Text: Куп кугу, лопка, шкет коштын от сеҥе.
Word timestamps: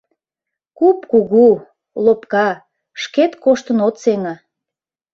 Куп 0.77 0.99
кугу, 1.11 1.47
лопка, 2.05 2.49
шкет 3.01 3.31
коштын 3.43 3.79
от 3.87 3.95
сеҥе. 4.03 4.33